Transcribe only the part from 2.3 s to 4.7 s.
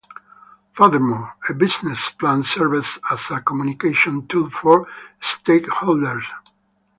serves as a communication tool